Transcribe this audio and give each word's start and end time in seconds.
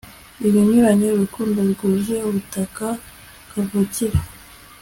Ibinyuranye 0.47 1.07
urukundo 1.11 1.57
rwuzuye 1.71 2.21
ubutaka 2.29 2.85
kavukire 3.49 4.17